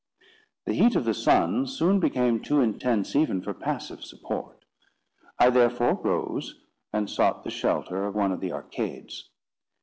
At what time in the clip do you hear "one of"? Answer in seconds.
8.15-8.39